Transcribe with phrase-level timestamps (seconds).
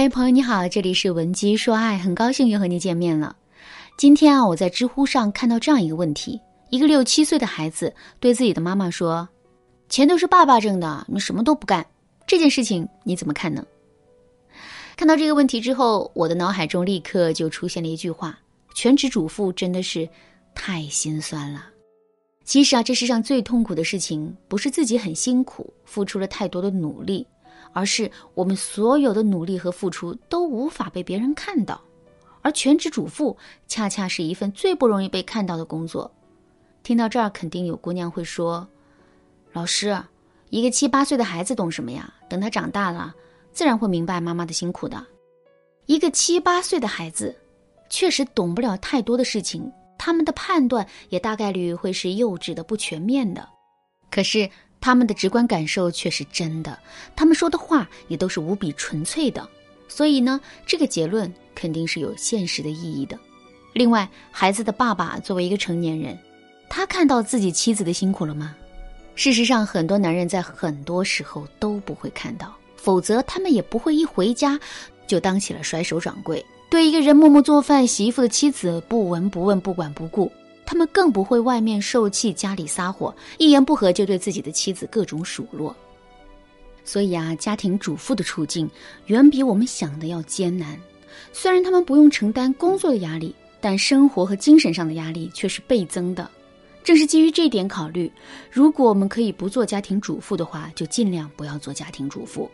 [0.00, 3.36] 嗨，朋友你好，这里是文姬说爱，很高兴又和你见面了。
[3.98, 9.28] 今天啊，我在知乎上看到这样一个问题：一个六七岁的孩子对自己的妈妈说
[9.90, 11.86] ：“钱都是爸爸挣的，你什么都不干。”
[12.26, 13.62] 这件事情你怎么看呢？
[14.96, 18.38] 看到这个问题之后，我的脑海中立刻就出现了一句话：
[18.72, 20.08] 全职主妇真的是
[20.54, 21.66] 太心酸了。
[22.42, 27.26] 其实啊，这世上最痛苦的事情，不是自己很辛苦，付出了太多的努力。
[27.72, 31.80] 而是我们所有的努力和付出都无法被别人看到，
[32.42, 33.36] 而全职主妇
[33.68, 36.10] 恰恰是一份最不容易被看到的工作。
[36.82, 38.66] 听到这儿，肯定有姑娘会说
[39.52, 39.96] ：“老师，
[40.48, 42.12] 一个七八岁的孩子懂什么呀？
[42.28, 43.14] 等他长大了，
[43.52, 45.06] 自然会明白妈妈的辛苦的。”
[45.86, 47.36] 一个七八岁的孩子，
[47.88, 53.48] 确实懂不了太多的事情，他们的判断也大概率会是幼稚的、不全面的。
[54.10, 54.48] 可是。
[54.80, 56.78] 他们的直观感受却是真的，
[57.14, 59.46] 他们说的话也都是无比纯粹的，
[59.88, 63.18] 所以呢，这个结论肯定是有现实的意义的。
[63.72, 66.18] 另外，孩子的爸爸作为一个成年人，
[66.68, 68.56] 他看到自己妻子的辛苦了吗？
[69.14, 74.58] 事实上，很多男人在很多时候都不会看到，否则他们也不会一回家
[75.06, 80.32] 就当起了甩手掌柜，对一个人默默做饭、洗衣服的妻子不闻不问、不管不顾。
[80.70, 85.74] 他们更不会外面受气，家里撒火，一言不合就对自己的妻子各种数落。
[86.84, 88.70] 所以啊，家庭主妇的处境
[89.06, 90.78] 远比我们想的要艰难。
[91.32, 96.30] 虽然他们不用承担工作的压力，但生活和精神上的压力却是倍增的。
[96.84, 98.08] 正是基于这点考虑，
[98.48, 102.48] 如果我们可以不做家庭主妇的话，就尽量不要做家庭主妇。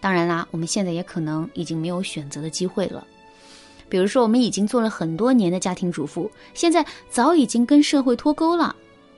[0.00, 3.06] 当然啦，我们现在也可能已经没有选择的机会了。
[3.90, 8.74] 比如说，我们已经做了很多年的家庭主妇，现在早已经跟社会脱钩了。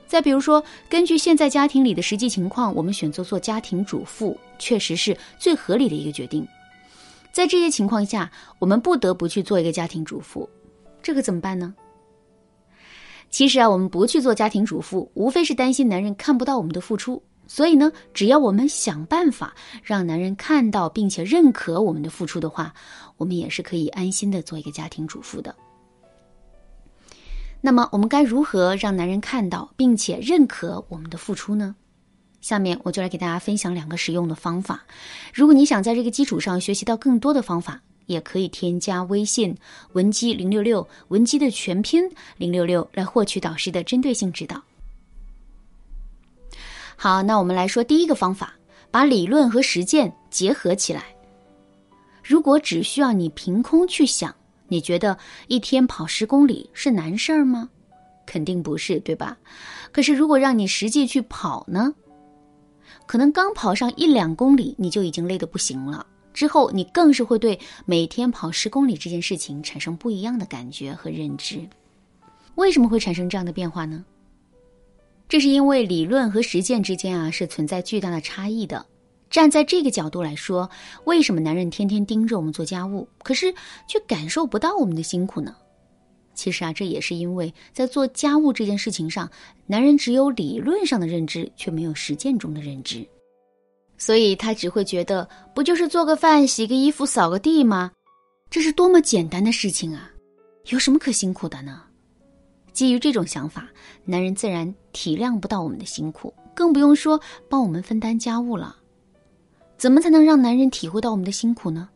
[0.06, 6.46] 再比如说，根据现在家庭里的实际情况，我们选择做家庭主妇，确实是最合理的一个决定。
[7.30, 10.48] 在这些情况下，我们不得不去做一个家庭主妇，
[11.02, 11.74] 这可怎么办呢？
[13.30, 17.22] 其实啊，我们不去做家庭主妇，无非是担心男人看不到我们的付出。
[17.54, 22.72] 所以呢，只要我们想办法让男人看到并且认可我们的付出的话，
[23.18, 25.54] 我们也是可以安心的做一个家庭主妇的。
[27.60, 31.76] 那么，我们该如何让男人看到并且认可我们的付出呢？
[32.40, 34.82] 下面我就来给大家分享两个实用的方法。
[35.34, 39.54] 如果你想在这个基础上学习到更多的方法，也可以添加微信
[39.92, 42.02] 文姬零六六，文姬的全拼
[42.38, 44.58] 零六六，来获取导师的针对性指导。
[47.02, 48.54] 好，那我们来说第一个方法，
[48.88, 51.02] 把理论和实践结合起来。
[52.22, 54.32] 如果只需要你凭空去想，
[54.68, 55.18] 你觉得
[55.48, 57.68] 一天跑十公里是难事儿吗？
[58.24, 59.36] 肯定不是，对吧？
[59.90, 61.92] 可是如果让你实际去跑呢？
[63.04, 66.06] 可能刚跑上一两公里，你就已经累得不行了。
[66.32, 71.68] 之后你更是会对每天跑十公里这件事情产生不一样的感觉和认知。
[72.54, 74.04] 为什么会产生这样的变化呢？
[75.32, 78.84] 这是因为理论和实践之间啊是存在巨大的差异的。
[79.30, 80.68] 站在这个角度来说，
[81.04, 83.50] 为什么男人天天盯着我们做家务，可是
[83.88, 85.56] 却感受不到我们的辛苦呢？
[86.34, 89.26] 其实啊，这也是因为在做家务这件事情上，
[89.66, 93.02] 男人只有理论上的认知，却没有实践中的认知，
[93.96, 97.90] 所以他只会觉得不就是做个饭、洗个衣服、扫个地吗？
[98.50, 100.10] 这是多么简单的事情啊，
[100.66, 101.84] 有什么可辛苦的呢？
[102.72, 103.68] 基于这种想法，
[104.04, 108.76] 男人自然体谅不到我们的辛苦，更不用说帮我们分担家务了。
[109.76, 111.88] 怎么才能让男人体会到我们的辛苦呢？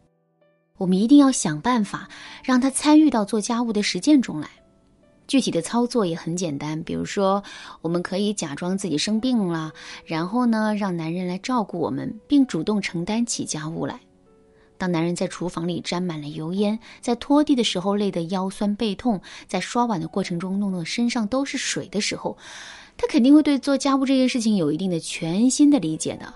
[0.76, 2.08] 我们一定要想办法
[2.44, 4.48] 让他参与到做家务的实践中来。
[5.26, 7.42] 具体的操作也很简单，比如说，
[7.80, 9.72] 我们可以假装自己生病了，
[10.04, 13.98] 然后呢，让男人来照顾我们，并主动承担起家务来。
[14.78, 22.36] 当男人在厨房里沾满了油烟，在拖地的时候累得腰酸背痛，在刷碗的过程中弄得身上都是水的时候，
[22.96, 26.32] 他肯定会对做家务这件事情有一定的全新的理解的。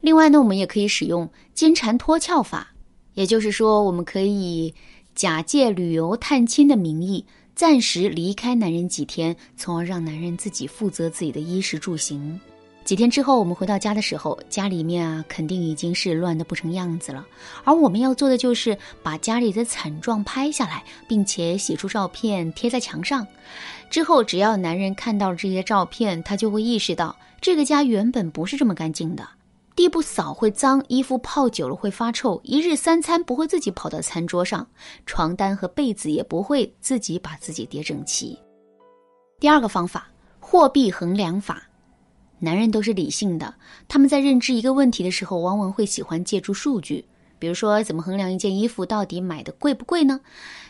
[0.00, 2.74] 另外呢，我们也可以使用金蝉脱壳法，
[3.14, 4.74] 也就是说，我们可以
[5.14, 12.40] 假借旅游探亲的名义，暂时离开男人几天，从而让男人自己负责自己的衣食住行。
[12.90, 17.24] 几天之后，我们回到家的时候，家里面啊肯定已经是乱得不成样子了。
[17.62, 23.24] 而我们要做的就是把家里的惨状拍下来，并且写出照片贴在墙上。
[23.90, 29.24] 之后，只要男人看到了这些照片，他就会意识到这个家原本不是这么干净的，
[29.76, 34.66] 地不扫会脏，衣服泡久了会发臭，一日三餐不会自己跑到餐桌上，
[35.06, 38.36] 床单和被子也不会自己把自己叠整齐。
[39.38, 40.08] 第二个方法，
[40.40, 41.62] 货币衡量法。
[42.42, 43.54] 男人都是理性的，
[43.86, 47.04] 他们在认知一个问题的时候，往往会喜欢借助数据。
[47.38, 50.20] 比如说，怎么衡量一件衣服到底买的贵不贵呢？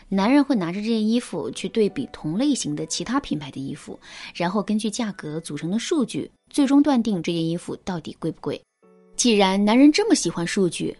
[0.07, 3.99] 男人会拿着这件衣服去对比同类型的其他品牌的衣服，
[4.35, 8.61] 然后根据价格组成的数据，最终断定这件衣服到底贵不贵。
[9.15, 10.95] 既然男人这么喜欢数据，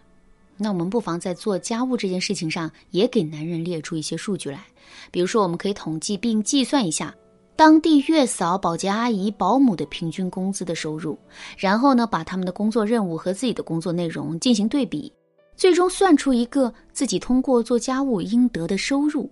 [0.56, 4.64] 那我们不妨在做家务这件事情上也给男人列出一些数据来。
[5.10, 7.14] 比如说，我们可以统计并计算一下
[7.62, 11.16] 当地月嫂、保洁阿姨、保姆的平均工资的收入，
[11.56, 15.12] 然后呢，把他们的工作任务和自己的工作内容进行对比。
[15.54, 19.30] 最终算出一个自己通过做家务应得的收入。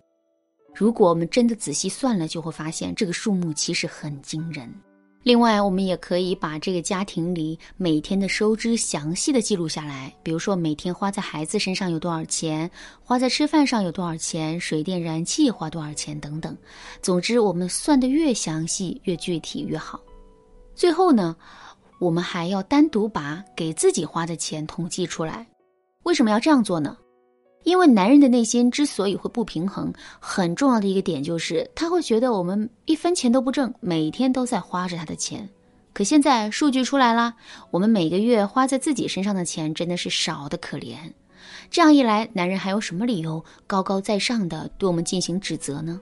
[0.73, 4.73] 如果我们真的仔细算了，就会发现这个数目其实很惊人。
[5.23, 12.71] 另外，我们也可以把这个家庭里每天的收支详细的记录下来，比如说每天花在孩子身上有多少钱，
[13.03, 16.57] 花在吃饭上有多少钱，水电燃气花多少钱等等。
[17.03, 20.01] 总之，我们算得越详细、越具体越好。
[20.75, 21.37] 最后呢，
[21.99, 25.47] 我们还要单独把给自己花的钱统计出来。
[26.05, 26.97] 为什么要这样做呢？
[27.63, 35.49] 因为男人的内心之所以会不平衡，很重要的一个点就是他会觉得我们一分钱都不挣，每天都在花着他的钱。
[35.93, 37.35] 可现在数据出来啦，
[37.71, 40.97] 我们每个月花在自己身上的钱真的是少的可怜。
[41.71, 46.01] 这样一来，男人还有什么理由高高在上的对我们进行指责呢？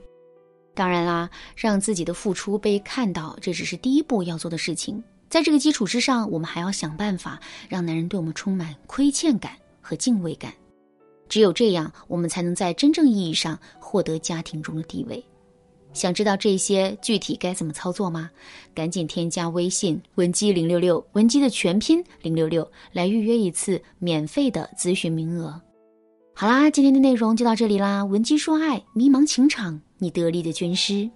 [0.73, 5.03] 当然啦，让自己的付出被看到，这只是第一步要做的事情。
[5.29, 9.51] 在这个基础之上，我们还要想办法让男人对我们充满亏欠感。
[9.81, 10.53] 和敬畏感，
[11.29, 15.23] 只有这样，我们才能在真正意义上获得家庭中的地位。
[15.93, 18.29] 想知道这些具体该怎么操作吗？
[18.75, 25.59] 赶紧添加微信文姬零六六，文姬的全拼零六六，来预约一次免费的咨询名额。
[26.35, 28.05] 好啦，今天的内容就到这里啦。
[28.05, 31.09] 文姬说爱，迷茫情场，你得力的军师。